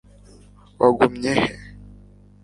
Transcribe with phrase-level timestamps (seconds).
[0.81, 1.47] wagumye he